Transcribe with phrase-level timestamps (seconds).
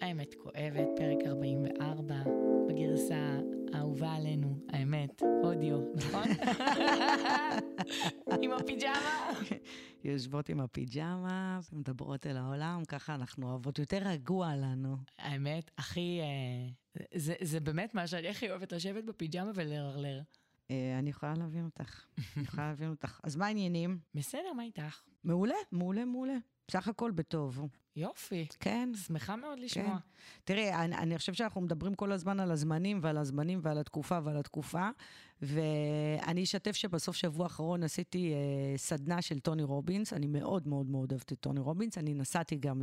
[0.00, 2.14] האמת כואבת, פרק 44,
[2.68, 3.40] בגרסה
[3.72, 6.28] האהובה עלינו, האמת, אודיו, נכון?
[8.42, 9.30] עם הפיג'מה.
[10.04, 14.96] יושבות עם הפיג'מה ומדברות אל העולם, ככה אנחנו אוהבות, יותר רגוע לנו.
[15.18, 16.20] האמת, הכי...
[16.20, 16.68] אה,
[17.14, 20.20] זה, זה באמת מה שאני הכי אוהבת, לשבת בפיג'מה ולרלר.
[20.70, 22.04] אה, אני יכולה להבין אותך,
[22.36, 23.20] אני יכולה להבין אותך.
[23.22, 23.98] אז מה העניינים?
[24.14, 25.02] בסדר, מה איתך?
[25.24, 26.36] מעולה, מעולה, מעולה.
[26.68, 27.68] בסך הכל בטוב.
[27.96, 28.46] יופי.
[28.60, 28.88] כן.
[29.06, 29.98] שמחה מאוד לשמוע.
[29.98, 30.08] כן.
[30.44, 34.36] תראי, אני, אני חושבת שאנחנו מדברים כל הזמן על הזמנים ועל הזמנים ועל התקופה ועל
[34.36, 34.88] התקופה,
[35.42, 41.12] ואני אשתף שבסוף שבוע האחרון עשיתי אה, סדנה של טוני רובינס, אני מאוד מאוד מאוד
[41.12, 42.82] אוהבת את טוני רובינס, אני נסעתי גם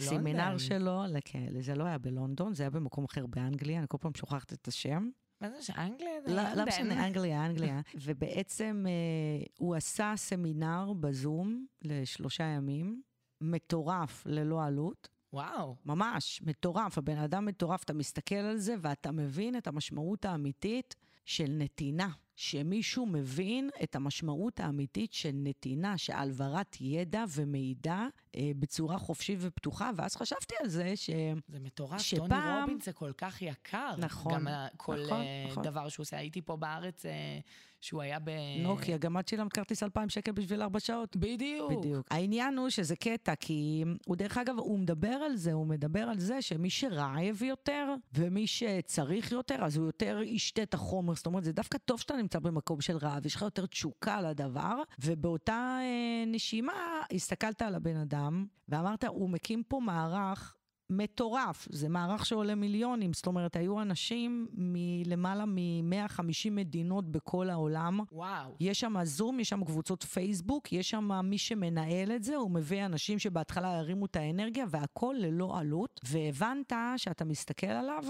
[0.00, 0.58] לסמינר לונדון.
[0.58, 4.52] שלו, כן, זה לא היה בלונדון, זה היה במקום אחר באנגליה, אני כל פעם שוכחת
[4.52, 5.08] את השם.
[5.40, 6.68] מה זה, שאנגליה לא, לא לונדון.
[6.68, 7.80] משנה, אנגליה, אנגליה.
[8.04, 13.02] ובעצם אה, הוא עשה סמינר בזום לשלושה ימים,
[13.40, 15.08] מטורף ללא עלות.
[15.32, 15.76] וואו.
[15.84, 16.98] ממש, מטורף.
[16.98, 22.08] הבן אדם מטורף, אתה מסתכל על זה ואתה מבין את המשמעות האמיתית של נתינה.
[22.36, 28.06] שמישהו מבין את המשמעות האמיתית של נתינה, של העברת ידע ומידע
[28.36, 31.10] בצורה חופשית ופתוחה, ואז חשבתי על זה ש...
[31.48, 33.94] זה מטורף, שפעם- טוני רובינס זה כל כך יקר.
[33.98, 35.62] נכון, גם כל נכון, אה, נכון.
[35.62, 36.16] דבר שהוא עושה.
[36.18, 37.38] הייתי פה בארץ, אה,
[37.80, 38.30] שהוא היה ב...
[38.62, 41.16] נוקיה, גם את שילמת כרטיס 2,000 שקל בשביל ארבע שעות.
[41.16, 41.72] בדיוק.
[41.72, 42.06] בדיוק.
[42.10, 46.18] העניין הוא שזה קטע, כי הוא דרך אגב, הוא מדבר על זה, הוא מדבר על
[46.18, 51.14] זה שמי שרעב יותר, ומי שצריך יותר, אז הוא יותר ישתה את החומר.
[51.14, 54.82] זאת אומרת, זה דווקא טוב שאתה נמצא במקום של רעב, יש לך יותר תשוקה לדבר,
[54.98, 56.72] ובאותה אה, נשימה
[57.12, 58.27] הסתכלת על הבן אדם,
[58.68, 60.54] ואמרת, הוא מקים פה מערך.
[60.90, 68.56] מטורף, זה מערך שעולה מיליונים, זאת אומרת, היו אנשים מלמעלה מ-150 מדינות בכל העולם, וואו.
[68.60, 72.84] יש שם זום, יש שם קבוצות פייסבוק, יש שם מי שמנהל את זה, הוא מביא
[72.84, 76.00] אנשים שבהתחלה ירימו את האנרגיה, והכל ללא עלות.
[76.04, 78.04] והבנת שאתה מסתכל עליו,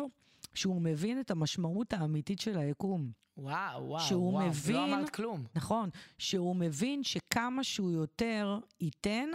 [0.55, 3.11] שהוא מבין את המשמעות האמיתית של היקום.
[3.37, 4.47] וואו, וואו, שהוא וואו.
[4.47, 4.77] מבין...
[4.77, 5.45] לא אמרת כלום.
[5.55, 9.29] נכון, שהוא מבין שכמה שהוא יותר ייתן,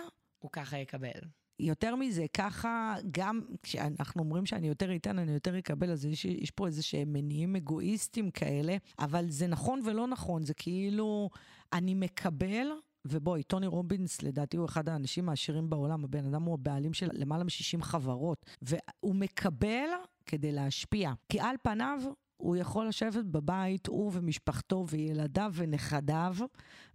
[0.44, 1.22] הוא ככה יקבל.
[1.60, 6.52] יותר מזה, ככה גם כשאנחנו אומרים שאני יותר אתן, אני יותר אקבל, אז יש, יש
[6.52, 11.30] פה איזה שהם מניעים אגואיסטים כאלה, אבל זה נכון ולא נכון, זה כאילו,
[11.74, 12.68] אני מקבל,
[13.06, 17.44] ובואי, טוני רובינס לדעתי הוא אחד האנשים העשירים בעולם, הבן אדם הוא הבעלים של למעלה
[17.44, 19.90] מ-60 חברות, והוא מקבל
[20.26, 22.00] כדי להשפיע, כי על פניו...
[22.44, 26.36] הוא יכול לשבת בבית, הוא ומשפחתו וילדיו ונכדיו,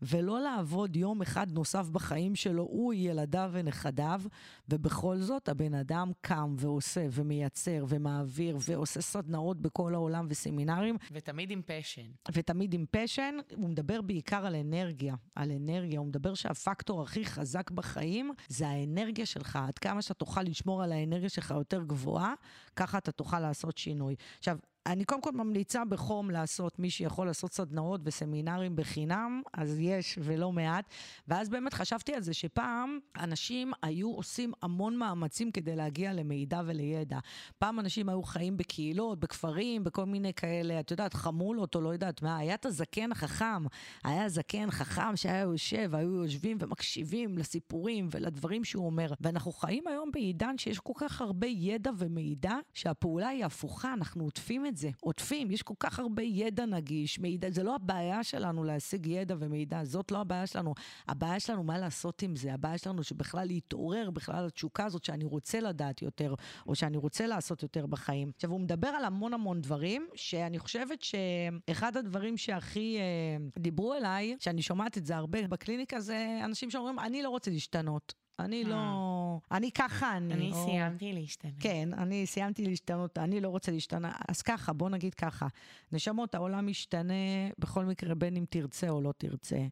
[0.03, 4.23] ולא לעבוד יום אחד נוסף בחיים שלו, הוא, ילדיו ונכדיו,
[4.69, 11.63] ובכל זאת הבן אדם קם ועושה ומייצר ומעביר ועושה סדנאות בכל העולם וסמינרים, ותמיד עם
[11.67, 12.07] פשן.
[12.33, 17.71] ותמיד עם פשן, הוא מדבר בעיקר על אנרגיה, על אנרגיה, הוא מדבר שהפקטור הכי חזק
[17.71, 22.35] בחיים זה האנרגיה שלך, עד כמה שאתה תוכל לשמור על האנרגיה שלך יותר גבוהה,
[22.77, 24.15] ככה אתה תוכל לעשות שינוי.
[24.39, 30.19] עכשיו, אני קודם כל ממליצה בחום לעשות, מי שיכול לעשות סדנאות וסמינרים בחינם, אז יש
[30.23, 30.85] ולא מעט.
[31.29, 37.19] ואז באמת חשבתי על זה שפעם אנשים היו עושים המון מאמצים כדי להגיע למידע ולידע.
[37.59, 42.23] פעם אנשים היו חיים בקהילות, בכפרים, בכל מיני כאלה, את יודעת, חמולות או לא יודעת
[42.23, 43.65] מה, היה את הזקן החכם,
[44.05, 49.13] היה זקן חכם שהיה יושב, היו יושבים ומקשיבים לסיפורים ולדברים שהוא אומר.
[49.21, 54.67] ואנחנו חיים היום בעידן שיש כל כך הרבה ידע ומידע, שהפעולה היא הפוכה, אנחנו עוטפים
[54.67, 59.07] את זה, עוטפים, יש כל כך הרבה ידע נגיש, מידע, זה לא הבעיה שלנו להשיג
[59.07, 60.75] ידע ומידע, זאת לא הבעיה שלנו.
[61.09, 65.61] הבעיה שלנו מה לעשות עם זה, הבעיה שלנו שבכלל להתעורר בכלל התשוקה הזאת שאני רוצה
[65.61, 66.35] לדעת יותר,
[66.67, 68.31] או שאני רוצה לעשות יותר בחיים.
[68.37, 74.37] עכשיו, הוא מדבר על המון המון דברים, שאני חושבת שאחד הדברים שהכי אה, דיברו אליי,
[74.41, 78.28] שאני שומעת את זה הרבה בקליניקה, זה אנשים שאומרים, אני לא רוצה להשתנות.
[78.39, 79.39] אני לא...
[79.51, 80.35] אני ככה אני.
[80.35, 81.51] אני או- סיימתי להשתנה.
[81.61, 84.13] כן, אני סיימתי להשתנות, אני לא רוצה להשתנה.
[84.29, 85.47] אז ככה, בוא נגיד ככה,
[85.93, 87.15] נשמות, העולם משתנה
[87.59, 89.67] בכל מקרה, בין אם תרצה או לא תרצה.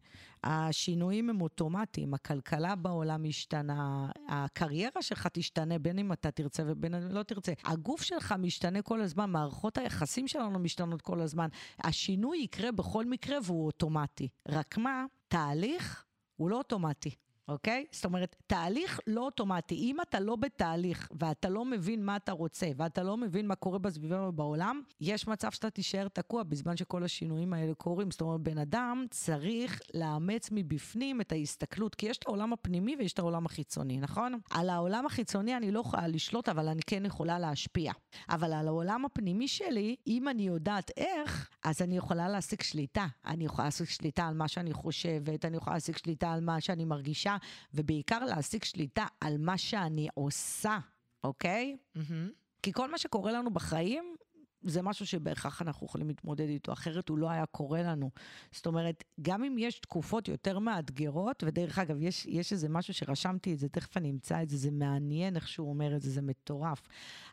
[0.45, 7.03] השינויים הם אוטומטיים, הכלכלה בעולם משתנה, הקריירה שלך תשתנה, בין אם אתה תרצה ובין אם
[7.11, 7.53] לא תרצה.
[7.65, 11.49] הגוף שלך משתנה כל הזמן, מערכות היחסים שלנו משתנות כל הזמן.
[11.85, 14.29] השינוי יקרה בכל מקרה והוא אוטומטי.
[14.49, 16.05] רק מה, תהליך
[16.37, 17.11] הוא לא אוטומטי.
[17.49, 17.87] אוקיי?
[17.93, 19.75] זאת אומרת, תהליך לא אוטומטי.
[19.75, 23.79] אם אתה לא בתהליך ואתה לא מבין מה אתה רוצה ואתה לא מבין מה קורה
[23.79, 28.11] בסביבה ובעולם, יש מצב שאתה תישאר תקוע בזמן שכל השינויים האלה קורים.
[28.11, 33.13] זאת אומרת, בן אדם צריך לאמץ מבפנים את ההסתכלות, כי יש את העולם הפנימי ויש
[33.13, 34.39] את העולם החיצוני, נכון?
[34.51, 37.93] על העולם החיצוני אני לא יכולה לשלוט, אבל אני כן יכולה להשפיע.
[38.29, 43.07] אבל על העולם הפנימי שלי, אם אני יודעת איך, אז אני יכולה להשיג שליטה.
[43.27, 46.85] אני יכולה להשיג שליטה על מה שאני חושבת, אני יכולה להשיג שליטה על מה שאני
[46.85, 47.36] מרגישה,
[47.75, 50.79] ובעיקר להשיג שליטה על מה שאני עושה.
[51.25, 51.77] אוקיי?
[51.95, 52.31] מהמם.
[52.63, 54.17] כי כל מה שקורה לנו בחיים,
[54.63, 58.11] זה משהו שבהכרח אנחנו יכולים להתמודד איתו, אחרת הוא לא היה קורה לנו.
[58.53, 63.53] זאת אומרת, גם אם יש תקופות יותר מאתגרות, ודרך אגב, יש, יש איזה משהו שרשמתי
[63.53, 66.23] את זה, תכף אני אמצא את זה, זה מעניין איך שהוא אומר את זה, זה
[66.23, 66.89] מטורף.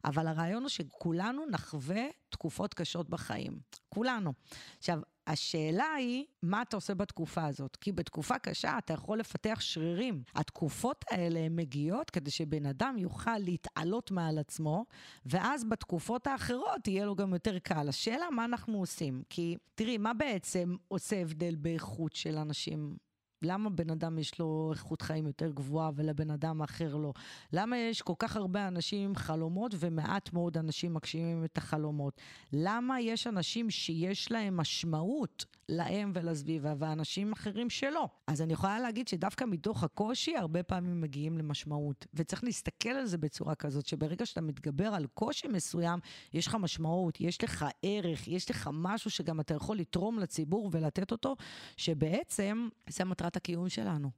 [0.05, 3.59] אבל הרעיון הוא שכולנו נחווה תקופות קשות בחיים.
[3.89, 4.33] כולנו.
[4.77, 7.75] עכשיו, השאלה היא, מה אתה עושה בתקופה הזאת?
[7.75, 10.24] כי בתקופה קשה אתה יכול לפתח שרירים.
[10.36, 14.86] התקופות האלה הן מגיעות כדי שבן אדם יוכל להתעלות מעל עצמו,
[15.25, 17.90] ואז בתקופות האחרות יהיה לו גם יותר קל.
[17.90, 19.24] השאלה, מה אנחנו עושים?
[19.30, 22.96] כי תראי, מה בעצם עושה הבדל באיכות של אנשים?
[23.45, 27.13] למה בן אדם יש לו איכות חיים יותר גבוהה ולבן אדם אחר לא?
[27.54, 32.22] למה יש כל כך הרבה אנשים עם חלומות ומעט מאוד אנשים מגשימים את החלומות?
[32.54, 38.07] למה יש אנשים שיש להם משמעות להם ולסביבה ואנשים אחרים שלא?
[38.28, 42.06] אז אני יכולה להגיד שדווקא מתוך הקושי הרבה פעמים מגיעים למשמעות.
[42.13, 46.00] וצריך להסתכל על זה בצורה כזאת, שברגע שאתה מתגבר על קושי מסוים,
[46.34, 51.12] יש לך משמעות, יש לך ערך, יש לך משהו שגם אתה יכול לתרום לציבור ולתת
[51.12, 51.36] אותו,
[51.78, 54.12] שבעצם זה מטרת הקיום שלנו.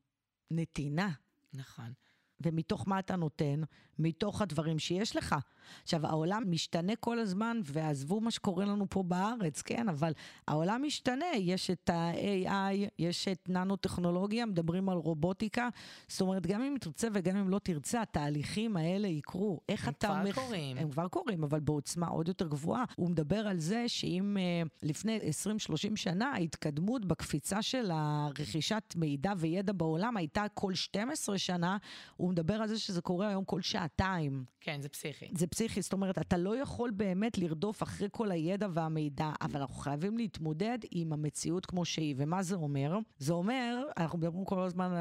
[0.51, 1.09] נתינה.
[1.53, 1.94] נכון.
[2.41, 3.61] ומתוך מה אתה נותן?
[3.99, 5.35] מתוך הדברים שיש לך.
[5.83, 9.89] עכשיו, העולם משתנה כל הזמן, ועזבו מה שקורה לנו פה בארץ, כן?
[9.89, 10.11] אבל
[10.47, 15.69] העולם משתנה, יש את ה-AI, יש את ננו-טכנולוגיה, מדברים על רובוטיקה.
[16.07, 19.59] זאת אומרת, גם אם תרצה וגם אם לא תרצה, התהליכים האלה יקרו.
[19.69, 20.07] איך הם אתה...
[20.07, 20.77] כבר מח- קורים.
[20.77, 22.83] הם כבר קורים, אבל בעוצמה עוד יותר גבוהה.
[22.95, 24.43] הוא מדבר על זה שאם אה,
[24.83, 25.21] לפני 20-30
[25.95, 31.77] שנה, ההתקדמות בקפיצה של הרכישת מידע וידע בעולם הייתה כל 12 שנה,
[32.25, 34.45] הוא מדבר על זה שזה קורה היום כל שעתיים.
[34.62, 35.30] כן, זה פסיכי.
[35.38, 39.75] זה פסיכי, זאת אומרת, אתה לא יכול באמת לרדוף אחרי כל הידע והמידע, אבל אנחנו
[39.75, 42.16] חייבים להתמודד עם המציאות כמו שהיא.
[42.18, 42.98] ומה זה אומר?
[43.18, 44.98] זה אומר, אנחנו מדברים כל הזמן על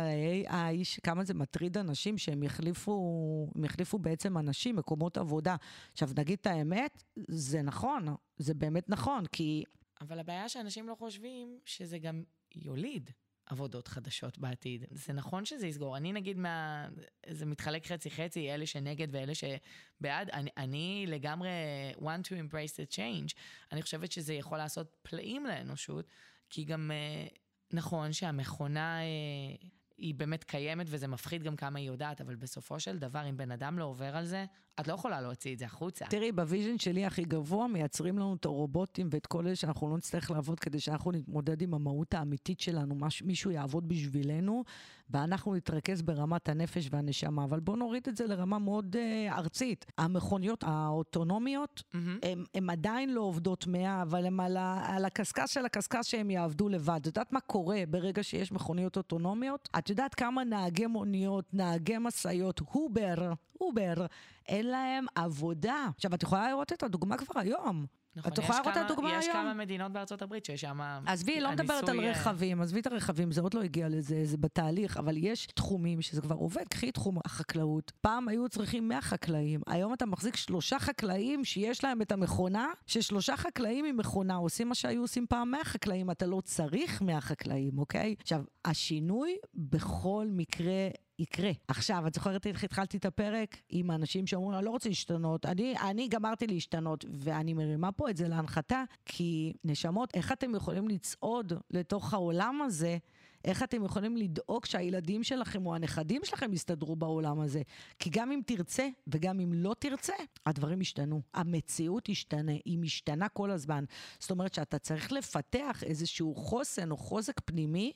[0.49, 5.57] ה-AI, שכמה זה מטריד אנשים שהם יחליפו, יחליפו בעצם אנשים, מקומות עבודה.
[5.93, 8.07] עכשיו, נגיד את האמת, זה נכון,
[8.39, 9.65] זה באמת נכון, כי
[10.01, 12.23] אבל הבעיה שאנשים לא חושבים שזה גם
[12.55, 13.11] יוליד
[13.47, 14.85] עבודות חדשות בעתיד.
[14.91, 15.97] זה נכון שזה יסגור.
[15.97, 16.89] אני נגיד מה...
[17.31, 20.31] זה מתחלק חצי-חצי, אלה שנגד ואלה שבעד.
[20.31, 21.51] אני, אני לגמרי
[21.99, 23.35] want to embrace the change.
[23.73, 26.09] אני חושבת שזה יכול לעשות פלאים לאנושות,
[26.51, 27.27] כי גם אה,
[27.73, 29.01] נכון שהמכונה...
[29.01, 33.37] אה, היא באמת קיימת וזה מפחיד גם כמה היא יודעת, אבל בסופו של דבר, אם
[33.37, 34.45] בן אדם לא עובר על זה,
[34.81, 36.05] את לא יכולה להוציא את זה החוצה.
[36.11, 39.97] תראי, ב vision שלי הכי גבוה, מייצרים לנו את הרובוטים ואת כל אלה שאנחנו לא
[39.97, 44.65] נצטרך לעבוד כדי שאנחנו נתמודד עם המהות האמיתית שלנו, מש, מישהו יעבוד בשבילנו,
[45.11, 47.45] ואנחנו נתרכז ברמת הנפש והנשמה.
[47.45, 49.87] אבל בואו נוריד את זה לרמה מאוד אה, ארצית.
[49.99, 52.19] המכוניות האוטונומיות, מהמם.
[52.55, 56.69] הן עדיין לא עובדות 100, אבל הן על, ה- על הקשקש של הקשקש שהם יעבדו
[56.69, 56.99] לבד.
[57.01, 59.69] את יודעת מה קורה ברגע שיש מכוניות אוטונומיות?
[59.79, 64.07] את יודעת כמה נהגי מוניות, נהגי משאיות, אובר, הובר,
[64.49, 65.89] אין להם עבודה.
[65.97, 67.87] עכשיו, את יכולה לראות את הדוגמה כבר היום.
[68.17, 69.37] נכון, את יכולה יש לראות את הדוגמה יש היום?
[69.37, 70.81] כמה מדינות בארצות הברית שיש שם...
[71.07, 74.37] עזבי, לא מדברת על אה, רכבים, עזבי את הרכבים, זה עוד לא הגיע לזה, זה
[74.37, 76.69] בתהליך, אבל יש תחומים שזה כבר עובד.
[76.69, 77.93] קחי את תחום החקלאות.
[78.01, 83.37] פעם היו צריכים 100 חקלאים, היום אתה מחזיק שלושה חקלאים שיש להם את המכונה, ששלושה
[83.37, 87.79] חקלאים עם מכונה עושים מה שהיו עושים פעם 100 חקלאים, אתה לא צריך 100 חקלאים,
[87.79, 88.15] אוקיי?
[88.21, 90.89] עכשיו, השינוי בכל מקרה...
[91.19, 91.51] יקרה.
[91.69, 95.75] עכשיו, את זוכרת איך התחלתי את הפרק עם האנשים שאומרים, אני לא רוצה להשתנות, אני,
[95.91, 101.53] אני גמרתי להשתנות, ואני מרימה פה את זה להנחתה, כי נשמות, איך אתם יכולים לצעוד
[101.71, 102.99] לתוך העולם הזה?
[103.45, 107.63] איך אתם יכולים לדאוג שהילדים שלכם או הנכדים שלכם יסתדרו בעולם הזה?
[107.99, 110.13] כי גם אם תרצה וגם אם לא תרצה,
[110.47, 111.23] הדברים ישתנו.
[111.35, 113.85] המציאות תשתנה, היא משתנה כל הזמן.
[114.19, 117.93] זאת אומרת שאתה צריך לפתח איזשהו חוסן או חוזק פנימי,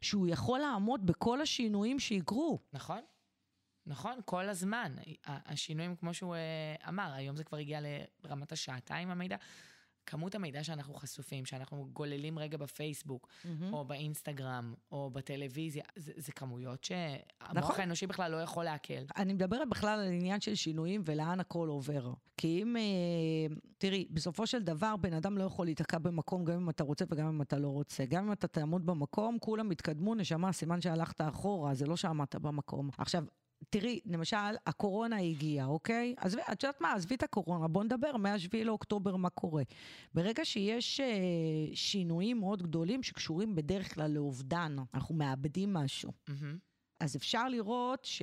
[0.00, 2.58] שהוא יכול לעמוד בכל השינויים שיקרו.
[2.72, 3.00] נכון,
[3.86, 4.94] נכון, כל הזמן.
[5.26, 7.80] השינויים, כמו שהוא אה, אמר, היום זה כבר הגיע
[8.24, 9.36] לרמת השעתיים המידע.
[10.08, 13.28] כמות המידע שאנחנו חשופים, שאנחנו גוללים רגע בפייסבוק,
[13.72, 17.80] או באינסטגרם, או בטלוויזיה, זה, זה כמויות שהמוח נכון.
[17.80, 18.94] האנושי בכלל לא יכול לעכל.
[19.16, 22.12] אני מדברת בכלל על עניין של שינויים ולאן הכל עובר.
[22.36, 26.70] כי אם, אה, תראי, בסופו של דבר בן אדם לא יכול להיתקע במקום גם אם
[26.70, 28.04] אתה רוצה וגם אם אתה לא רוצה.
[28.06, 32.90] גם אם אתה תעמוד במקום, כולם יתקדמו, נשמה, סימן שהלכת אחורה, זה לא שעמדת במקום.
[32.98, 33.24] עכשיו,
[33.70, 34.36] תראי, למשל,
[34.66, 36.14] הקורונה הגיעה, אוקיי?
[36.18, 39.62] אז את יודעת מה, עזבי את הקורונה, בוא נדבר מ-7 לאוקטובר מה קורה.
[40.14, 41.06] ברגע שיש אה,
[41.74, 46.12] שינויים מאוד גדולים שקשורים בדרך כלל לאובדן, אנחנו מאבדים משהו.
[46.28, 46.58] מהמם.
[47.00, 48.22] אז אפשר לראות ש...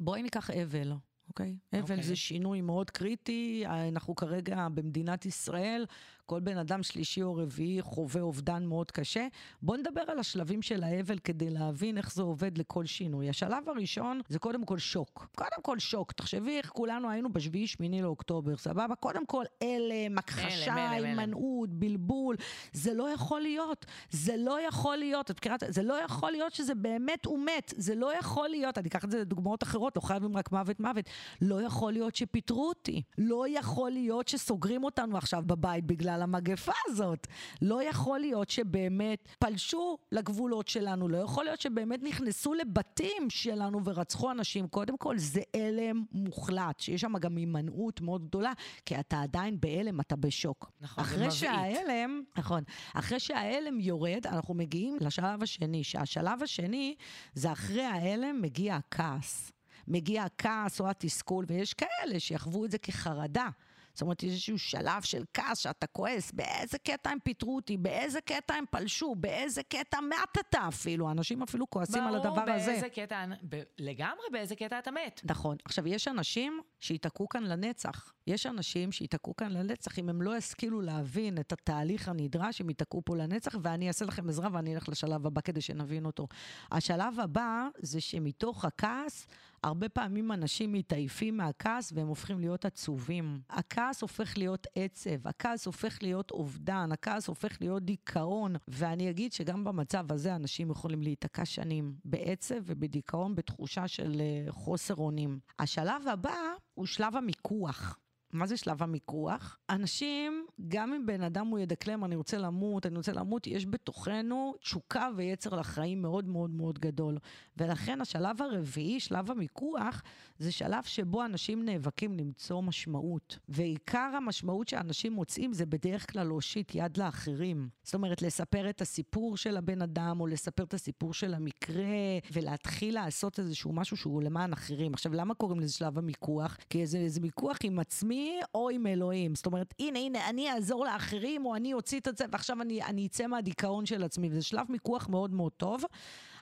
[0.00, 0.92] בואי ניקח אבל,
[1.28, 1.56] אוקיי?
[1.72, 2.02] אבל אוקיי.
[2.02, 3.64] זה שינוי מאוד קריטי.
[3.66, 5.86] אנחנו כרגע במדינת ישראל,
[6.26, 9.26] כל בן אדם שלישי או רביעי חווה אובדן מאוד קשה.
[9.62, 13.28] בואו נדבר על השלבים של האבל כדי להבין איך זה עובד לכל שינוי.
[13.28, 15.28] השלב הראשון זה קודם כל שוק.
[15.36, 16.12] קודם כל שוק.
[16.12, 18.94] תחשבי איך כולנו היינו בשביעי, שמיני לאוקטובר, סבבה?
[18.94, 22.36] קודם כל הלם, הכחשה, הימנעות, בלבול.
[22.72, 23.86] זה לא יכול להיות.
[24.10, 25.30] זה לא יכול להיות.
[25.30, 25.56] את מכירה?
[25.68, 27.74] זה לא יכול להיות שזה באמת הוא מת.
[27.76, 28.78] זה לא יכול להיות.
[28.78, 31.04] אני אקח את זה לדוגמאות אחרות, לא חייבים רק מוות מוות.
[31.42, 33.02] לא יכול להיות שפיטרו אותי.
[33.18, 37.26] לא יכול להיות שסוגרים אותנו עכשיו בבית בגלל המגפה הזאת.
[37.62, 41.08] לא יכול להיות שבאמת פלשו לגבולות שלנו.
[41.08, 44.68] לא יכול להיות שבאמת נכנסו לבתים שלנו ורצחו אנשים.
[44.68, 48.52] קודם כל, זה הלם מוחלט, שיש שם גם הימנעות מאוד גדולה,
[48.86, 50.72] כי אתה עדיין בהלם, אתה בשוק.
[50.80, 51.32] נכון, זה מבעית.
[51.32, 52.62] שההלם, נכון,
[52.94, 56.94] אחרי שההלם יורד, אנחנו מגיעים לשלב השני, שהשלב השני
[57.34, 59.52] זה אחרי ההלם מגיע הכעס.
[59.88, 63.48] מגיע הכעס או התסכול, ויש כאלה שיחוו את זה כחרדה.
[63.96, 68.20] זאת אומרת, יש איזשהו שלב של כעס שאתה כועס, באיזה קטע הם פיטרו אותי, באיזה
[68.20, 72.66] קטע הם פלשו, באיזה קטע מתת אפילו, אנשים אפילו כועסים על הדבר ברור, הזה.
[72.66, 75.20] באיזה קטע, ב- לגמרי באיזה קטע אתה מת.
[75.24, 75.56] נכון.
[75.64, 78.12] עכשיו, יש אנשים שייתקעו כאן לנצח.
[78.26, 83.02] יש אנשים שייתקעו כאן לנצח, אם הם לא ישכילו להבין את התהליך הנדרש, הם ייתקעו
[83.04, 86.28] פה לנצח, ואני אעשה לכם עזרה ואני אלך לשלב הבא כדי שנבין אותו.
[86.72, 89.26] השלב הבא זה שמתוך הכעס,
[89.62, 93.40] הרבה פעמים אנשים מתעייפים מהכעס והם הופכים להיות עצובים.
[93.50, 99.64] הכעס הופך להיות עצב, הכעס הופך להיות אובדן, הכעס הופך להיות דיכאון, ואני אגיד שגם
[99.64, 105.38] במצב הזה אנשים יכולים להיתקע שנים בעצב ובדיכאון, בתחושה של אה, חוסר אונים.
[105.58, 106.38] השלב הבא
[106.74, 107.98] הוא שלב המיקוח.
[108.36, 109.58] מה זה שלב המיקוח?
[109.70, 114.54] אנשים, גם אם בן אדם הוא ידקלם, אני רוצה למות, אני רוצה למות, יש בתוכנו
[114.60, 117.18] תשוקה ויצר לחיים מאוד מאוד מאוד גדול.
[117.56, 120.02] ולכן השלב הרביעי, שלב המיקוח,
[120.38, 123.38] זה שלב שבו אנשים נאבקים למצוא משמעות.
[123.48, 127.68] ועיקר המשמעות שאנשים מוצאים זה בדרך כלל להושיט יד לאחרים.
[127.82, 131.84] זאת אומרת, לספר את הסיפור של הבן אדם, או לספר את הסיפור של המקרה,
[132.32, 134.94] ולהתחיל לעשות איזשהו משהו שהוא למען אחרים.
[134.94, 136.56] עכשיו, למה קוראים לזה שלב המיקוח?
[136.70, 139.34] כי זה, זה מיקוח עם עצמי או עם אלוהים.
[139.34, 143.06] זאת אומרת, הנה, הנה, אני אעזור לאחרים, או אני אוציא את זה, ועכשיו אני, אני
[143.06, 144.28] אצא מהדיכאון של עצמי.
[144.30, 145.84] וזה שלב מיקוח מאוד מאוד טוב.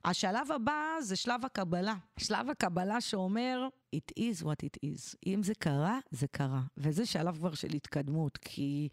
[0.04, 1.94] השלב הבא זה שלב הקבלה.
[2.18, 5.16] שלב הקבלה שאומר, it is what it is.
[5.26, 6.60] אם זה קרה, זה קרה.
[6.76, 8.88] וזה שלב כבר של התקדמות, כי...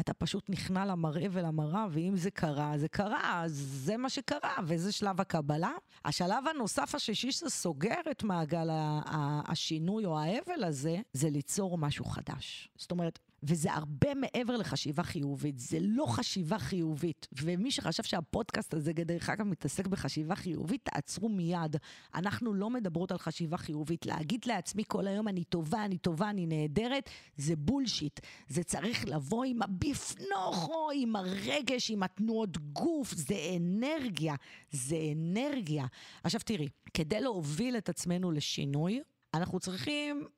[0.00, 3.52] אתה פשוט נכנע למראה ולמראה, ואם זה קרה, זה קרה, אז
[3.84, 5.72] זה מה שקרה, וזה שלב הקבלה.
[6.04, 8.68] השלב הנוסף השישי שסוגר את מעגל
[9.48, 12.68] השינוי או האבל הזה, זה ליצור משהו חדש.
[12.76, 17.26] זאת אומרת, וזה הרבה מעבר לחשיבה חיובית, זה לא חשיבה חיובית.
[17.32, 21.76] ומי שחשב שהפודקאסט הזה, דרך אגב, מתעסק בחשיבה חיובית, תעצרו מיד.
[22.14, 24.06] אנחנו לא מדברות על חשיבה חיובית.
[24.06, 28.20] להגיד לעצמי כל היום, אני טובה, אני טובה, אני נהדרת, זה בולשיט.
[28.48, 34.34] זה צריך לבוא עם הביפנוכו, עם הרגש, עם התנועות גוף, זה אנרגיה,
[34.70, 35.86] זה אנרגיה.
[36.24, 39.00] עכשיו תראי, כדי להוביל את עצמנו לשינוי,
[39.34, 40.28] אנחנו צריכים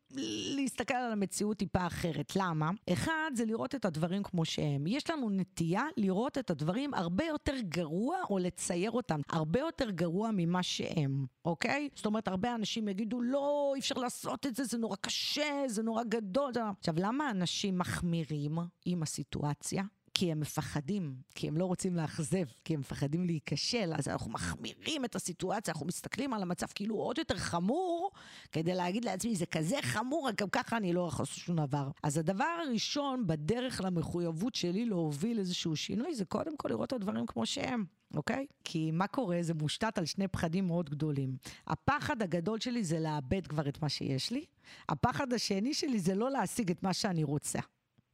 [0.57, 2.37] להסתכל על המציאות טיפה אחרת.
[2.37, 2.71] למה?
[2.93, 4.87] אחד, זה לראות את הדברים כמו שהם.
[4.87, 10.31] יש לנו נטייה לראות את הדברים הרבה יותר גרוע, או לצייר אותם הרבה יותר גרוע
[10.33, 11.89] ממה שהם, אוקיי?
[11.95, 15.83] זאת אומרת, הרבה אנשים יגידו, לא, אי אפשר לעשות את זה, זה נורא קשה, זה
[15.83, 16.53] נורא גדול.
[16.79, 19.83] עכשיו, למה אנשים מחמירים עם הסיטואציה?
[20.19, 25.05] כי הם מפחדים, כי הם לא רוצים לאכזב, כי הם מפחדים להיכשל, אז אנחנו מחמירים
[25.05, 28.11] את הסיטואציה, אנחנו מסתכלים על המצב כאילו עוד יותר חמור,
[28.53, 31.91] כדי להגיד לעצמי, זה כזה חמור, גם ככה אני לא יכול לעשות שום דבר.
[32.03, 37.27] אז הדבר הראשון בדרך למחויבות שלי להוביל איזשהו שינוי, זה קודם כל לראות את הדברים
[37.27, 37.85] כמו שהם.
[38.15, 38.47] אוקיי?
[38.65, 39.39] כי מה קורה?
[39.41, 41.37] זה מושתת על שני פחדים מאוד גדולים.
[41.67, 44.45] הפחד הגדול שלי זה לאבד כבר את מה שיש לי.
[44.89, 47.59] הפחד השני שלי זה לא להשיג את מה שאני רוצה.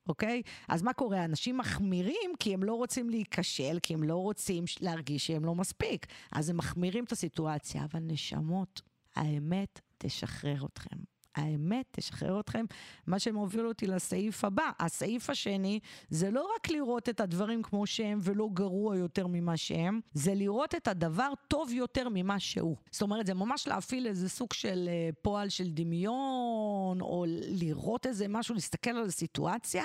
[0.09, 0.43] אוקיי?
[0.69, 1.25] אז מה קורה?
[1.25, 6.07] אנשים מחמירים כי הם לא רוצים להיכשל, כי הם לא רוצים להרגיש שהם לא מספיק.
[6.33, 8.83] אז הם מחמירים את הסיטואציה, אבל נשמות,
[9.17, 11.14] האמת תשחרר אתכם.
[11.35, 12.65] האמת תשחרר אתכם,
[13.07, 14.71] מה שמוביל אותי לסעיף הבא.
[14.81, 20.01] הסעיף השני זה לא רק לראות את הדברים כמו שהם ולא גרוע יותר ממה שהם,
[20.15, 22.77] זה לראות את הדבר טוב יותר ממה שהוא.
[22.91, 28.29] זאת אומרת, זה ממש להפעיל איזה סוג של אה, פועל של דמיון, או לראות איזה
[28.29, 29.85] משהו, להסתכל על הסיטואציה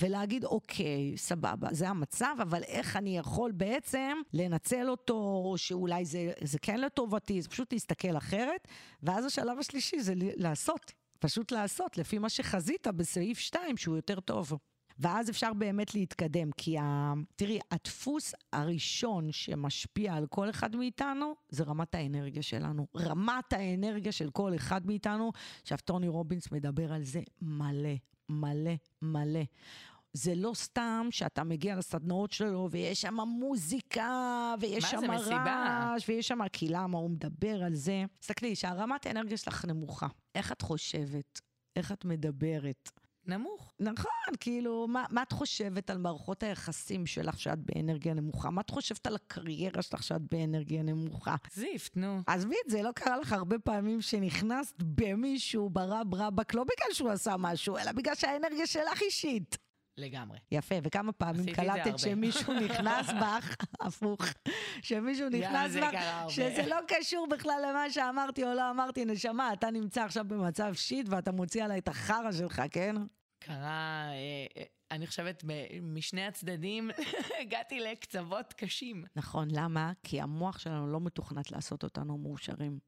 [0.00, 6.32] ולהגיד, אוקיי, סבבה, זה המצב, אבל איך אני יכול בעצם לנצל אותו, או שאולי זה,
[6.44, 8.68] זה כן לטובתי, זה פשוט להסתכל אחרת.
[9.02, 10.85] ואז השלב השלישי זה לעשות.
[11.18, 14.52] פשוט לעשות, לפי מה שחזית בסעיף 2, שהוא יותר טוב.
[14.98, 17.12] ואז אפשר באמת להתקדם, כי ה...
[17.36, 22.86] תראי, הדפוס הראשון שמשפיע על כל אחד מאיתנו, זה רמת האנרגיה שלנו.
[22.96, 25.32] רמת האנרגיה של כל אחד מאיתנו,
[25.62, 27.94] עכשיו טוני רובינס מדבר על זה מלא,
[28.28, 29.42] מלא, מלא.
[30.16, 35.10] זה לא סתם שאתה מגיע לסדנאות שלו ויש שם מוזיקה, ויש שם?
[35.10, 36.48] רעש, ויש שם...
[36.52, 38.04] כי למה הוא מדבר על זה?
[38.20, 40.06] תסתכלי, שהרמת האנרגיה שלך נמוכה.
[40.34, 41.40] איך את חושבת?
[41.76, 42.90] איך את מדברת?
[43.26, 43.72] נמוך.
[43.80, 48.50] נכון, כאילו, מה, מה את חושבת על מערכות היחסים שלך שאת באנרגיה נמוכה?
[48.50, 51.34] מה את חושבת על הקריירה שלך שאת באנרגיה נמוכה?
[51.54, 52.20] זיפט, נו.
[52.26, 57.10] עזבי את זה, לא קרה לך הרבה פעמים שנכנסת במישהו ברב רבק, לא בגלל שהוא
[57.10, 59.65] עשה משהו, אלא בגלל שהאנרגיה שלך אישית.
[59.98, 60.38] לגמרי.
[60.52, 61.98] יפה, וכמה פעמים קלטת.
[61.98, 64.20] שמישהו נכנס בך, הפוך,
[64.82, 66.00] שמישהו נכנס בך.
[66.28, 71.08] שזה לא קשור בכלל למה שאמרתי או לא אמרתי, נשמה, אתה נמצא עכשיו במצב שיט
[71.08, 72.96] ואתה מוציא עליי את החרא שלך, כן?
[73.38, 75.44] קרה, אה, אה, אני חושבת,
[75.82, 76.90] משני הצדדים,
[77.40, 79.04] הגעתי לקצוות קשים.
[79.16, 79.92] נכון, למה?
[80.02, 82.78] כי המוח שלנו לא מתוכנת לעשות אותנו מאושרים.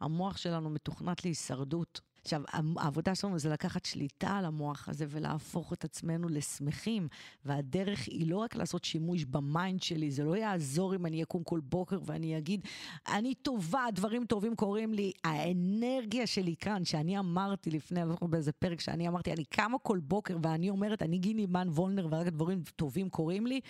[0.00, 2.00] המוח שלנו מתוכנת להישרדות.
[2.24, 2.42] עכשיו,
[2.76, 7.08] העבודה שלנו זה לקחת שליטה על המוח הזה ולהפוך את עצמנו לשמחים.
[7.44, 11.42] והדרך היא לא רק לעשות שימוש ב mind שלי, זה לא יעזור אם אני אקום
[11.44, 12.60] כל בוקר ואני אגיד,
[13.08, 15.12] אני טובה, דברים טובים קורים לי.
[15.24, 20.36] האנרגיה שלי כאן, שאני אמרתי לפני, לא באיזה פרק, שאני אמרתי, אני קמה כל בוקר
[20.42, 23.60] ואני אומרת, אני גיני מן וולנר ורק דברים טובים קורים לי,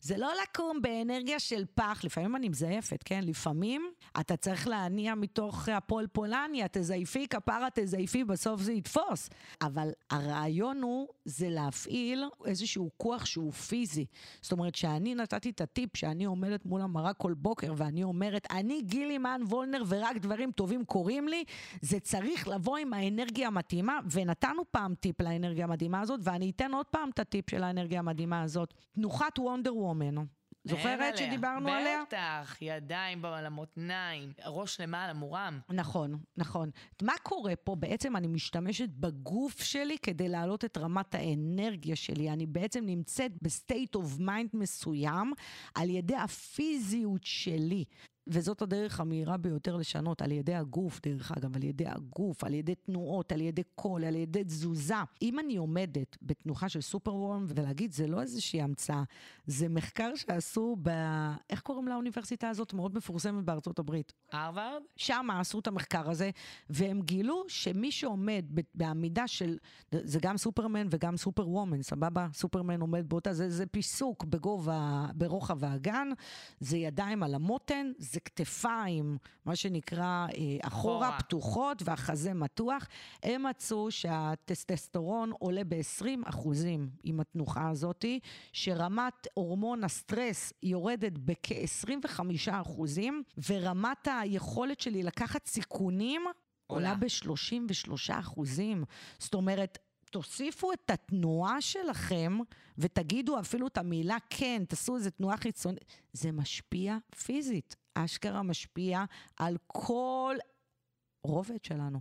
[0.00, 3.20] זה לא לקום באנרגיה של פח, לפעמים אני מזייפת, כן?
[3.24, 3.90] לפעמים
[4.20, 9.30] אתה צריך להניע מתוך הפועל פולניה, תזייפי, כפרה תזייפי, בסוף זה יתפוס.
[9.62, 14.06] אבל הרעיון הוא, זה להפעיל איזשהו כוח שהוא פיזי.
[14.42, 18.82] זאת אומרת, שאני נתתי את הטיפ שאני עומדת מול המראה כל בוקר ואני אומרת, אני
[18.82, 21.44] גילי מן וולנר ורק דברים טובים קורים לי,
[21.80, 26.86] זה צריך לבוא עם האנרגיה המתאימה, ונתנו פעם טיפ לאנרגיה המדהימה הזאת, ואני אתן עוד
[26.86, 28.74] פעם את הטיפ של האנרגיה המדהימה הזאת.
[28.94, 30.14] תנוחת וונדר וומן.
[30.64, 31.16] זוכרת.
[31.16, 32.02] שדיברנו עליה?
[32.06, 35.60] בטח, ידיים על המותניים, ראש למעלה, מורם.
[35.70, 36.70] נכון, נכון.
[37.02, 37.74] מה קורה פה?
[37.74, 42.30] בעצם אני משתמשת בגוף שלי כדי להעלות את רמת האנרגיה שלי.
[42.30, 45.32] אני בעצם נמצאת ב state of mind מסוים
[45.74, 47.84] על ידי הפיזיות שלי.
[48.26, 52.74] וזאת הדרך המהירה ביותר לשנות, על ידי הגוף, דרך אגב, על ידי הגוף, על ידי
[52.74, 54.94] תנועות, על ידי קול, על ידי תזוזה.
[55.22, 59.02] אם אני עומדת בתנוחה של superwoman, ולהגיד, זה לא איזושהי המצאה,
[59.46, 60.90] זה מחקר שעשו ב...
[61.50, 62.74] איך קוראים לאוניברסיטה הזאת?
[62.74, 64.12] מאוד מפורסמת בארצות הברית.
[64.32, 64.82] הרווארד?
[64.96, 66.30] שם עשו את המחקר הזה,
[66.70, 69.58] והם גילו שמי שעומד בעמידה של,
[69.92, 72.26] זה גם סופרמן וגם סופר וומן, סבבה?
[72.32, 76.08] סופרמן עומד באותה, זה, זה פיסוק בגובה, ברוחב האגן,
[76.60, 80.26] זה ידיים על המותן, זה כתפיים, מה שנקרא אה,
[80.62, 81.18] אחורה, אחורה.
[81.18, 82.86] פתוחות והחזה מתוח.
[83.22, 88.20] הם מצאו שהטסטסטורון עולה ב-20 אחוזים עם התנוחה הזאתי,
[88.52, 92.20] שרמת הורמון הסטרס יורדת בכ-25
[92.50, 96.22] אחוזים, ורמת היכולת שלי לקחת סיכונים
[96.66, 96.94] עולה עולה.
[96.94, 98.84] ב-33 אחוזים.
[99.18, 99.78] זאת אומרת,
[100.10, 102.38] תוסיפו את התנועה שלכם
[102.78, 105.84] ותגידו אפילו את המילה כן, תעשו איזה תנועה חיצונית.
[106.12, 107.76] זה משפיע פיזית.
[108.04, 109.04] אשכרה משפיע
[109.36, 110.36] על כל
[111.24, 112.00] רובד שלנו.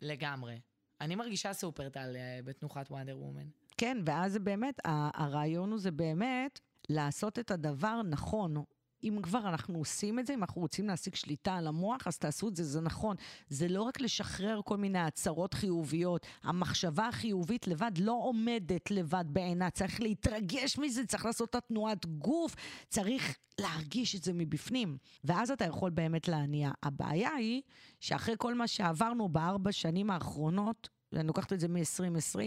[0.00, 0.60] לגמרי.
[1.00, 3.46] אני מרגישה סופר טל אה, בתנוחת וונדר וומן.
[3.76, 8.64] כן, ואז באמת, הרעיון הוא זה באמת לעשות את הדבר נכון.
[9.04, 12.48] אם כבר אנחנו עושים את זה, אם אנחנו רוצים להשיג שליטה על המוח, אז תעשו
[12.48, 13.16] את זה, זה נכון.
[13.48, 16.26] זה לא רק לשחרר כל מיני הצהרות חיוביות.
[16.42, 22.54] המחשבה החיובית לבד לא עומדת לבד בעינה, צריך להתרגש מזה, צריך לעשות את התנועת גוף,
[22.88, 24.98] צריך להרגיש את זה מבפנים.
[25.24, 26.70] ואז אתה יכול באמת להניע.
[26.82, 27.62] הבעיה היא
[28.00, 32.38] שאחרי כל מה שעברנו בארבע שנים האחרונות, ואני לוקחת את זה מ-2020,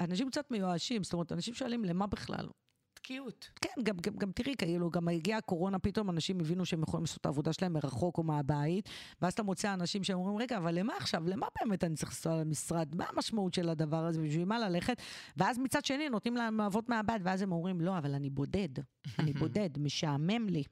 [0.00, 2.48] אנשים קצת מיואשים, זאת אומרת, אנשים שואלים, למה בכלל?
[3.08, 3.50] תקיעות.
[3.60, 7.20] כן, גם, גם, גם תראי, כאילו, גם הגיעה הקורונה, פתאום אנשים הבינו שהם יכולים לעשות
[7.20, 8.88] את העבודה שלהם מרחוק או מהבית,
[9.22, 11.22] ואז אתה מוצא אנשים שאומרים, רגע, אבל למה עכשיו?
[11.26, 12.94] למה באמת אני צריך לנסוע למשרד?
[12.94, 14.22] מה המשמעות של הדבר הזה?
[14.22, 15.02] בשביל מה ללכת?
[15.36, 18.68] ואז מצד שני נותנים להם לעבוד מהבית, ואז הם אומרים, לא, אבל אני בודד.
[19.18, 20.62] אני בודד, משעמם לי.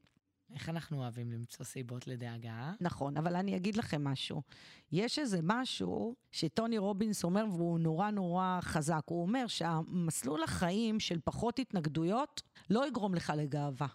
[0.57, 2.73] איך אנחנו אוהבים למצוא סיבות לדאגה?
[2.81, 4.43] נכון, אבל אני אגיד לכם משהו.
[4.93, 9.03] יש איזה משהו שטוני רובינס אומר, והוא נורא נורא חזק.
[9.05, 13.87] הוא אומר שהמסלול החיים של פחות התנגדויות לא יגרום לך לגאווה.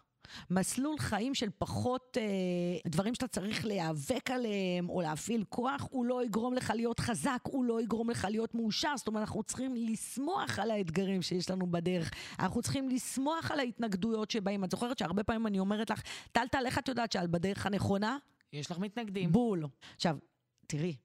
[0.50, 6.24] מסלול חיים של פחות אה, דברים שאתה צריך להיאבק עליהם או להפעיל כוח, הוא לא
[6.24, 8.94] יגרום לך להיות חזק, הוא לא יגרום לך להיות מאושר.
[8.98, 12.12] זאת אומרת, אנחנו צריכים לשמוח על האתגרים שיש לנו בדרך.
[12.40, 14.64] אנחנו צריכים לשמוח על ההתנגדויות שבאים.
[14.64, 18.18] את זוכרת שהרבה פעמים אני אומרת לך, טלטל, איך את יודעת שאת בדרך הנכונה?
[18.54, 19.32] יש לך מתנגדים.
[19.32, 19.66] בול.
[19.96, 20.18] עכשיו,
[20.68, 20.96] תראי,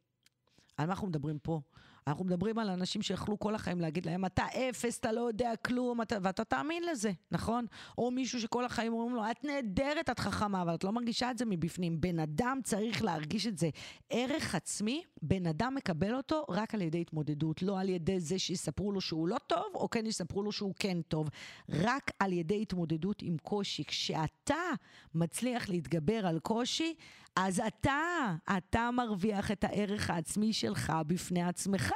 [0.76, 1.60] על מה אנחנו מדברים פה?
[2.06, 6.02] אנחנו מדברים על אנשים שיכלו כל החיים להגיד להם, אתה אפס, אתה לא יודע כלום,
[6.02, 6.16] אתה...
[6.22, 7.66] ואתה תאמין לזה, נכון?
[7.98, 11.38] או מישהו שכל החיים אומרים לו, את נהדרת, את חכמה, אבל את לא מרגישה את
[11.38, 12.00] זה מבפנים.
[12.00, 13.70] בן אדם צריך להרגיש את זה.
[14.10, 18.92] ערך עצמי, בן אדם מקבל אותו רק על ידי התמודדות, לא על ידי זה שיספרו
[18.92, 21.28] לו שהוא לא טוב, או כן יספרו לו שהוא כן טוב.
[21.68, 23.84] רק על ידי התמודדות עם קושי.
[23.84, 24.54] כשאתה
[25.14, 26.94] מצליח להתגבר על קושי,
[27.36, 31.92] אז אתה, אתה מרוויח את הערך העצמי שלך בפני עצמך.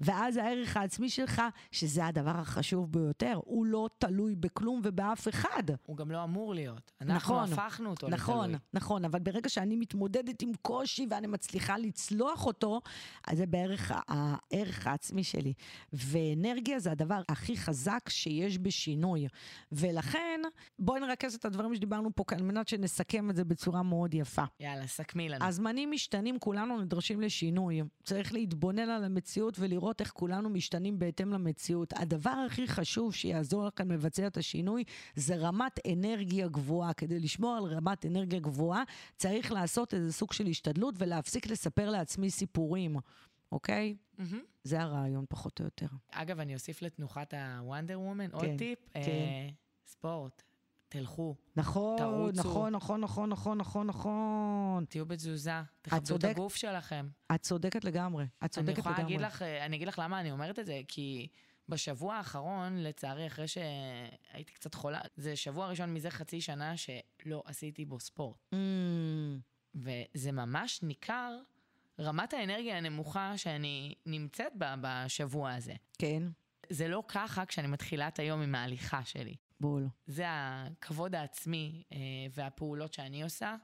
[0.00, 5.62] ואז הערך העצמי שלך, שזה הדבר החשוב ביותר, הוא לא תלוי בכלום ובאף אחד.
[5.86, 6.92] הוא גם לא אמור להיות.
[7.00, 8.58] אנחנו נכון, הפכנו אותו נכון, לתלוי.
[8.72, 12.80] נכון, אבל ברגע שאני מתמודדת עם קושי ואני מצליחה לצלוח אותו,
[13.26, 15.52] אז זה בערך הערך העצמי שלי.
[15.92, 19.26] ואנרגיה זה הדבר הכי חזק שיש בשינוי.
[19.72, 20.40] ולכן,
[20.78, 24.44] בואי נרכז את הדברים שדיברנו פה כאן, על מנת שנסכם את זה בצורה מאוד יפה.
[24.60, 25.44] יאללה, סכמי לנו.
[25.44, 27.82] הזמנים משתנים, כולנו נדרשים לשינוי.
[28.04, 31.92] צריך להתבונן על המציאות ולראות איך כולנו משתנים בהתאם למציאות.
[31.92, 36.92] הדבר הכי חשוב שיעזור לכם לבצע את השינוי זה רמת אנרגיה גבוהה.
[36.92, 38.82] כדי לשמור על רמת אנרגיה גבוהה,
[39.16, 42.96] צריך לעשות איזה סוג של השתדלות ולהפסיק לספר לעצמי סיפורים,
[43.52, 43.96] אוקיי?
[44.18, 44.40] מהמם.
[44.64, 45.86] זה הרעיון פחות או יותר.
[46.10, 48.78] אגב, אני אוסיף לתנוחת הוונדר וומן עוד כן, טיפ.
[48.92, 49.00] כן.
[49.00, 49.48] אה,
[49.86, 50.42] ספורט,
[50.88, 52.40] תלכו, נכון, תרוצו.
[52.40, 54.84] נכון, נכון, נכון, נכון, נכון, נכון.
[54.88, 56.30] תהיו בתזוזה, תכבדו את צודקת.
[56.30, 57.08] הגוף שלכם.
[57.34, 58.24] את צודקת לגמרי.
[58.24, 59.12] את אני צודקת יכולה לגמרי.
[59.12, 61.28] להגיד לך, אה, אני אגיד לך למה אני אומרת את זה, כי
[61.68, 67.84] בשבוע האחרון, לצערי, אחרי שהייתי קצת חולה, זה שבוע ראשון מזה חצי שנה שלא עשיתי
[67.84, 68.36] בו ספורט.
[68.54, 68.56] Mm,
[69.74, 71.38] וזה ממש ניכר
[72.00, 75.74] רמת האנרגיה הנמוכה שאני נמצאת בה בשבוע הזה.
[75.98, 76.22] כן,
[76.70, 79.34] זה לא ככה כשאני מתחילה את היום עם ההליכה שלי.
[79.60, 79.88] בול.
[80.06, 81.98] זה הכבוד העצמי אה,
[82.34, 83.56] והפעולות שאני עושה,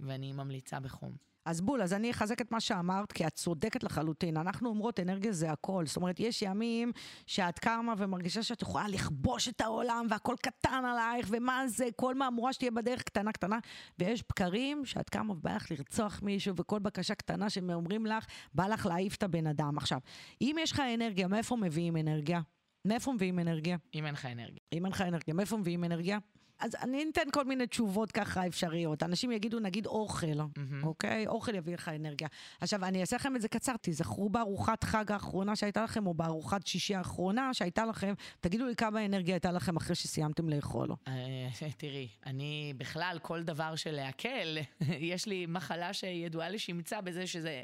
[0.00, 1.28] ואני ממליצה בחום.
[1.48, 4.36] אז בול, אז אני אחזק את מה שאמרת, כי את צודקת לחלוטין.
[4.36, 5.86] אנחנו אומרות, אנרגיה זה הכל.
[5.86, 6.92] זאת אומרת, יש ימים
[7.26, 12.52] שאת קמה ומרגישה שאת יכולה לכבוש את העולם, והכל קטן עלייך, ומה זה, כל מהמורה
[12.52, 13.58] שתהיה בדרך קטנה קטנה.
[13.98, 18.66] ויש בקרים שאת קמה ובא לך לרצוח מישהו, וכל בקשה קטנה שהם אומרים לך, בא
[18.66, 19.78] לך להעיף את הבן אדם.
[19.78, 19.98] עכשיו,
[20.40, 22.40] אם יש לך אנרגיה, מאיפה מביאים אנרגיה?
[22.88, 23.76] מאיפה מביאים אנרגיה?
[23.94, 24.58] אם אין לך אנרגיה.
[24.72, 26.18] אם אין לך אנרגיה, מאיפה מביאים אנרגיה?
[26.58, 29.02] אז אני אתן כל מיני תשובות ככה אפשריות.
[29.02, 30.84] אנשים יגידו, נגיד אוכל, מהמם.
[30.84, 31.26] אוקיי?
[31.26, 32.28] אוכל יביא לך אנרגיה.
[32.60, 36.66] עכשיו, אני אעשה לכם את זה קצר, תיזכרו בארוחת חג האחרונה שהייתה לכם, או בארוחת
[36.66, 40.88] שישי האחרונה שהייתה לכם, תגידו לי כמה אנרגיה הייתה לכם אחרי שסיימתם לאכול.
[41.08, 44.58] אה, תראי, אני בכלל, כל דבר של להקל,
[45.12, 47.62] יש לי מחלה שידועה לשמצה בזה שזה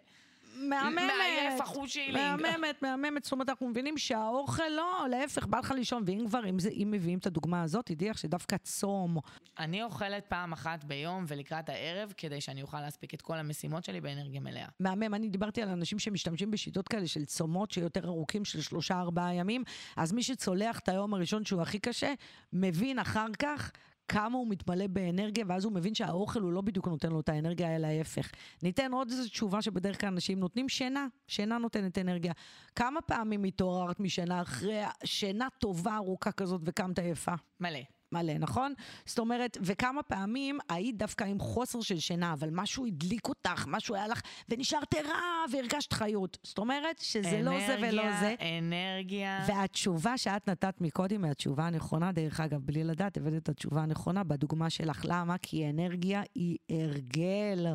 [0.54, 1.12] מהממת.
[1.18, 2.16] מעייף אחוז שילינג.
[2.16, 3.24] מהממת, מהממת.
[3.24, 6.02] זאת אומרת, אנחנו מבינים שהאוכל לא, להפך, בא לך לישון.
[6.06, 9.18] ואם כבר, אם, זה, אם מביאים את הדוגמה הזאת, תדעי לך שדווקא צום,
[9.58, 14.00] אני אוכלת פעם אחת ביום ולקראת הערב, כדי שאני אוכל להספיק את כל המשימות שלי
[14.00, 14.66] באנרגיה מלאה.
[14.80, 19.34] מהמם, אני דיברתי על אנשים שמשתמשים בשיטות כאלה של צומות שיותר ארוכים של שלושה ארבעה
[19.34, 19.64] ימים,
[19.96, 22.12] אז מי שצולח את היום הראשון שהוא הכי קשה,
[22.52, 23.70] מבין אחר כך
[24.08, 27.76] כמה הוא מתמלא באנרגיה, ואז הוא מבין שהאוכל הוא לא בדיוק נותן לו את האנרגיה,
[27.76, 28.30] אלא ההפך.
[28.62, 31.06] ניתן עוד איזו תשובה שבדרך כלל אנשים נותנים, שינה.
[31.28, 32.32] שינה נותנת אנרגיה.
[32.76, 37.34] כמה פעמים התעוררת משינה אחרי שינה טובה ארוכה כזאת וקמת יפה?
[37.60, 37.93] מלא.
[38.14, 38.74] מלא, נכון?
[39.06, 43.94] זאת אומרת, וכמה פעמים היית דווקא עם חוסר של שינה, אבל משהו הדליק אותך, משהו
[43.94, 46.38] היה לך, ונשארת ערה והרגשת חיות.
[46.42, 48.34] זאת אומרת שזה לא זה ולא זה.
[48.58, 49.44] אנרגיה.
[49.48, 54.24] והתשובה שאת נתת מקודם היא התשובה הנכונה, דרך אגב, בלי לדעת, הבאת את התשובה הנכונה
[54.24, 55.04] בדוגמה שלך.
[55.08, 55.38] למה?
[55.38, 57.66] כי אנרגיה היא הרגל.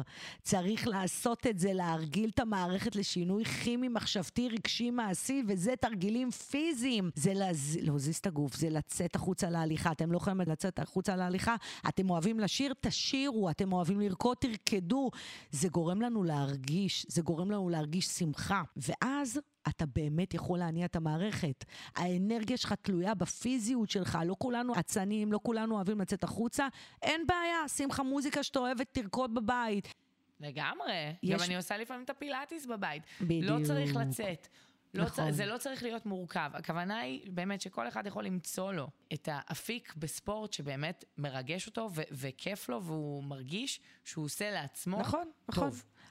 [0.42, 7.10] צריך לעשות את זה, להרגיל את המערכת לשינוי כימי, מחשבתי, רגשי, מעשי, וזה תרגילים פיזיים.
[7.16, 7.78] זה להז...
[7.82, 9.92] להזיז את הגוף, זה לצאת החוצה להליכה.
[9.92, 11.56] אתם לא יכולים לצאת החוצה להליכה,
[11.90, 15.10] אתם אוהבים לשיר, תשירו, אתם אוהבים לרקוד, תרקדו.
[15.52, 18.62] זה גורם לנו להרגיש, זה גורם לנו להרגיש שמחה.
[18.78, 21.66] ואז אתה באמת יכול להניע את המערכת.
[21.96, 26.68] האנרגיה שלך תלויה בפיזיות שלך, לא כולנו אצנים, לא כולנו אוהבים לצאת החוצה.
[27.02, 29.94] אין בעיה, שים לך מוזיקה שאתה אוהבת, תרקוד בבית.
[30.40, 31.16] לגמרי.
[31.24, 33.04] יש- גם אני עושה לפעמים את הפילאטיס בבית.
[33.22, 33.44] בדיוק.
[33.60, 34.48] לא צריך לצאת.
[34.94, 35.26] לא נכון.
[35.26, 35.32] צר...
[35.32, 36.52] זה לא צריך להיות מורכב.
[36.54, 42.02] הכוונה היא באמת שכל אחד יכול למצוא לו את האפיק בספורט שבאמת מרגש אותו ו-
[42.12, 45.70] וכיף לו והוא מרגיש שהוא עושה לעצמו נכון, נכון.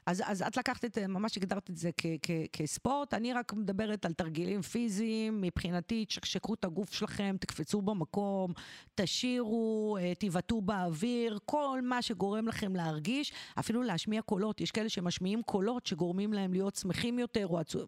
[0.09, 4.05] אז, אז את לקחת את, ממש הגדרת את זה כ, כ, כספורט, אני רק מדברת
[4.05, 8.53] על תרגילים פיזיים, מבחינתי תשקשקו את הגוף שלכם, תקפצו במקום,
[8.95, 15.43] תשירו, אה, תבעטו באוויר, כל מה שגורם לכם להרגיש, אפילו להשמיע קולות, יש כאלה שמשמיעים
[15.43, 17.87] קולות שגורמים להם להיות שמחים יותר או עצובים.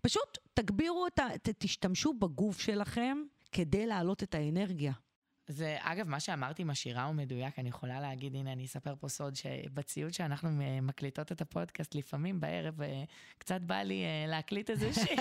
[0.00, 1.26] פשוט תגבירו את ה...
[1.58, 3.18] תשתמשו בגוף שלכם
[3.52, 4.92] כדי להעלות את האנרגיה.
[5.46, 9.08] זה, אגב, מה שאמרתי עם השירה הוא מדויק, אני יכולה להגיד, הנה, אני אספר פה
[9.08, 10.50] סוד, שבציוד שאנחנו
[10.82, 13.04] מקליטות את הפודקאסט, לפעמים בערב אה,
[13.38, 15.16] קצת בא לי אה, להקליט איזה שיר.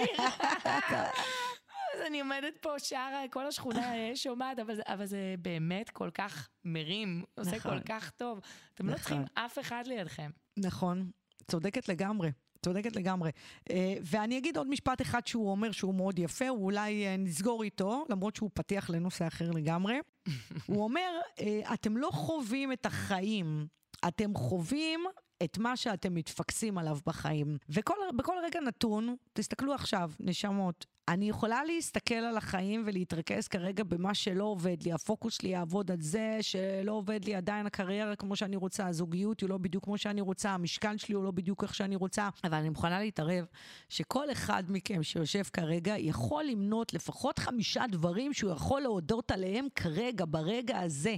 [1.94, 6.50] אז אני עומדת פה, שרה, כל השכונה אה, שומעת, אבל, אבל זה באמת כל כך
[6.66, 7.80] מרים, עושה נכון.
[7.80, 8.40] כל כך טוב.
[8.74, 8.94] אתם נכון.
[8.94, 9.46] לא צריכים נכון.
[9.46, 10.32] אף אחד לידכם.
[10.58, 11.12] נכון,
[11.52, 12.30] צודקת לגמרי.
[12.66, 13.32] צודקת לגמרי.
[13.70, 17.64] אה, ואני אגיד עוד משפט אחד שהוא אומר שהוא מאוד יפה, הוא אולי אה, נסגור
[17.64, 20.00] איתו, למרות שהוא פתיח לנושא אחר לגמרי.
[20.68, 23.68] הוא אומר, אה, אתם לא חווים את החיים,
[24.08, 25.06] אתם חווים
[25.44, 27.58] את מה שאתם מתפקסים עליו בחיים.
[27.70, 34.44] ובכל רגע נתון, תסתכלו עכשיו, נשמות, אני יכולה להסתכל על החיים ולהתרכז כרגע במה שלא
[34.44, 34.94] עובד לי.
[34.94, 39.50] הפוקוס שלי יעבוד על זה שלא עובד לי עדיין הקריירה כמו שאני רוצה, הזוגיות היא
[39.50, 42.70] לא בדיוק כמו שאני רוצה, המשקל שלי הוא לא בדיוק איך שאני רוצה, אבל אני
[42.70, 43.46] מוכנה להתערב
[43.90, 50.26] שכל אחד מכם שיושב כרגע יכול למנות לפחות חמישה דברים שהוא יכול להודות עליהם כרגע,
[50.28, 51.16] ברגע הזה.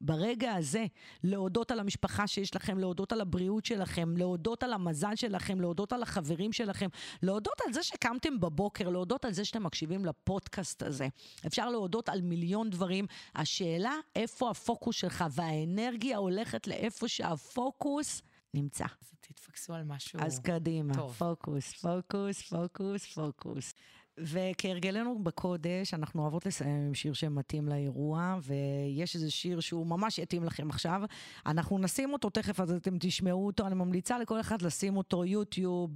[0.00, 0.86] ברגע הזה,
[1.24, 6.02] להודות על המשפחה שיש לכם, להודות על הבריאות שלכם, להודות על המזל שלכם, להודות על
[6.02, 6.88] החברים שלכם,
[7.22, 11.08] להודות על זה שקמתם בבוקר, להודות על זה שאתם מקשיבים לפודקאסט הזה.
[11.46, 13.06] אפשר להודות על מיליון דברים.
[13.34, 18.22] השאלה, איפה הפוקוס שלך, והאנרגיה הולכת לאיפה שהפוקוס...
[18.54, 18.84] נמצא.
[18.84, 20.26] אז תתפקסו על משהו טוב.
[20.26, 21.12] אז קדימה, טוב.
[21.12, 23.74] פוקוס, פוקוס, פוקוס, פוקוס.
[24.18, 30.44] וכהרגלנו בקודש, אנחנו אוהבות לסיים עם שיר שמתאים לאירוע, ויש איזה שיר שהוא ממש יתאים
[30.44, 31.02] לכם עכשיו.
[31.46, 33.66] אנחנו נשים אותו תכף, אז אתם תשמעו אותו.
[33.66, 35.90] אני ממליצה לכל אחד לשים אותו יוטיוב,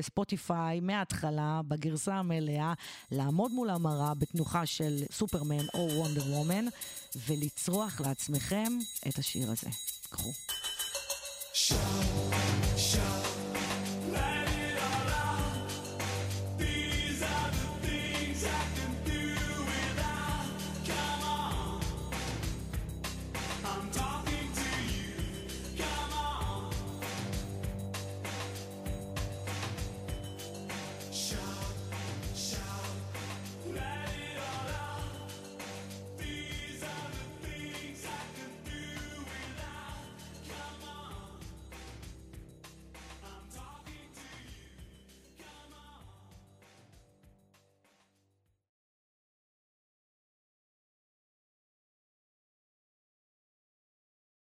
[0.00, 2.72] ספוטיפיי, מההתחלה, בגרסה המלאה,
[3.10, 6.64] לעמוד מול המראה בתנוחה של סופרמן או וונדר וומן,
[7.28, 8.72] ולצרוח לעצמכם
[9.08, 9.68] את השיר הזה.
[10.10, 10.32] קחו.
[11.52, 11.76] שם,
[12.76, 13.15] שם